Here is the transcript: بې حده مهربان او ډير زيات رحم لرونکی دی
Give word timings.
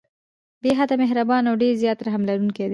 بې 0.61 0.71
حده 0.77 0.95
مهربان 1.03 1.43
او 1.49 1.55
ډير 1.61 1.73
زيات 1.81 1.99
رحم 2.07 2.21
لرونکی 2.29 2.63
دی 2.67 2.69